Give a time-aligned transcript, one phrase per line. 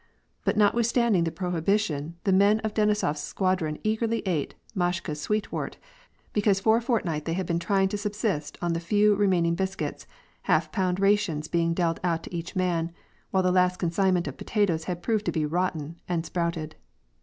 [0.45, 5.75] But notwithstanding the prohibition, the men of Denisof s squadron eagerly ate" Mashka's sweetwort,"
[6.33, 9.55] because for a fortnight they had been trying to subsist on the few re maining
[9.55, 10.07] biscuits—
[10.49, 12.91] half pound rations being dealt out to each man,
[13.29, 16.75] while the last consignment of potatoes had proved to be rotten and sprouted.